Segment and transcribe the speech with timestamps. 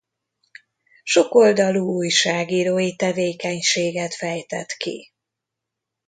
[1.03, 5.11] Sokoldalú újságírói tevékenységet fejtett ki.